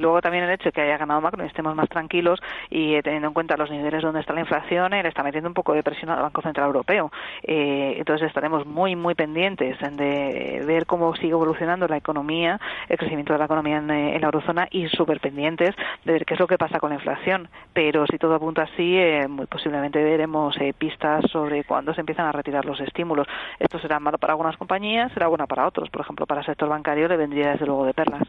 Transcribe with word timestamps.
Luego 0.00 0.22
también 0.22 0.44
el 0.44 0.50
hecho 0.50 0.64
de 0.64 0.72
que 0.72 0.80
haya 0.80 0.96
ganado 0.96 1.20
Macron 1.20 1.44
y 1.44 1.48
estemos 1.48 1.74
más 1.74 1.88
tranquilos 1.90 2.40
y 2.70 2.94
eh, 2.94 3.02
teniendo 3.02 3.28
en 3.28 3.34
cuenta 3.34 3.56
los 3.58 3.70
niveles 3.70 4.02
donde 4.02 4.20
está 4.20 4.32
la 4.32 4.40
inflación, 4.40 4.94
él 4.94 5.04
está 5.04 5.22
metiendo 5.22 5.48
un 5.48 5.54
poco 5.54 5.74
de 5.74 5.82
presión 5.82 6.10
al 6.10 6.22
Banco 6.22 6.40
Central 6.40 6.68
Europeo. 6.68 7.12
Eh, 7.42 7.96
entonces 7.98 8.28
estaremos 8.28 8.66
muy, 8.66 8.96
muy 8.96 9.14
pendientes 9.14 9.76
de 9.78 10.62
ver 10.66 10.86
cómo 10.86 11.14
sigue 11.16 11.32
evolucionando 11.32 11.86
la 11.86 11.98
economía, 11.98 12.58
el 12.88 12.96
crecimiento 12.96 13.34
de 13.34 13.40
la 13.40 13.44
economía 13.44 13.76
en, 13.76 13.90
eh, 13.90 14.18
la 14.18 14.26
eurozona 14.26 14.68
y 14.70 14.88
súper 14.88 15.20
pendientes 15.20 15.74
de 16.04 16.12
ver 16.12 16.24
qué 16.24 16.34
es 16.34 16.40
lo 16.40 16.46
que 16.46 16.56
pasa 16.56 16.80
con 16.80 16.90
la 16.90 16.96
inflación. 16.96 17.48
Pero 17.74 18.06
si 18.06 18.16
todo 18.16 18.34
apunta 18.34 18.62
así, 18.62 18.96
eh, 18.96 19.28
muy 19.28 19.44
posiblemente 19.46 20.02
veremos 20.02 20.56
pistas 20.78 21.30
sobre 21.30 21.64
cuándo 21.64 21.92
se 21.92 22.00
empiezan 22.00 22.26
a 22.26 22.32
retirar 22.32 22.64
los 22.64 22.80
estímulos. 22.80 23.26
Esto 23.58 23.78
será 23.78 24.00
malo 24.00 24.16
para 24.16 24.32
algunas 24.32 24.56
compañías, 24.56 25.12
será 25.12 25.26
bueno 25.28 25.46
para 25.46 25.66
otros. 25.66 25.90
Por 25.90 26.00
ejemplo, 26.00 26.26
para 26.26 26.40
el 26.40 26.46
sector 26.46 26.70
bancario 26.70 27.06
le 27.06 27.18
vendría 27.18 27.52
desde 27.52 27.66
luego 27.66 27.84
de 27.84 27.92
perlas. 27.92 28.22